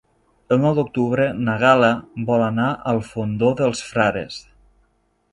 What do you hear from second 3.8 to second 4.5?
Frares.